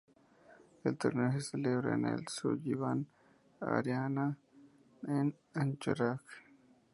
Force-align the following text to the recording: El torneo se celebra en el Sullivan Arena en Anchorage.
El 0.83 0.97
torneo 0.97 1.31
se 1.33 1.41
celebra 1.41 1.93
en 1.93 2.05
el 2.07 2.27
Sullivan 2.27 3.05
Arena 3.59 4.35
en 5.03 5.35
Anchorage. 5.53 6.41